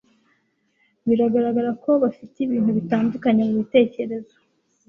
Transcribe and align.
Biragaragara 1.07 1.71
ko 1.83 1.91
bafite 2.03 2.35
ibintu 2.45 2.69
bitandukanye 2.77 3.41
mubitekerezo. 3.47 4.35